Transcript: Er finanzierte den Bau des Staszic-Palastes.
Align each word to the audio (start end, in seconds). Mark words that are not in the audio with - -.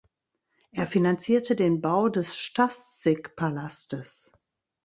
Er 0.71 0.87
finanzierte 0.87 1.55
den 1.55 1.79
Bau 1.79 2.09
des 2.09 2.35
Staszic-Palastes. 2.35 4.31